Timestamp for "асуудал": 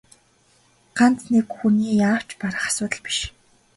2.69-3.01